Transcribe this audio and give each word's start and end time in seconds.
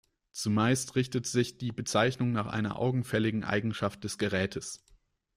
Zumeist 0.31 0.95
richtet 0.95 1.27
sich 1.27 1.59
die 1.59 1.71
Bezeichnung 1.71 2.31
nach 2.31 2.47
einer 2.47 2.79
augenfälligen 2.79 3.43
Eigenschaft 3.43 4.03
des 4.03 4.17
Gerätes. 4.17 4.83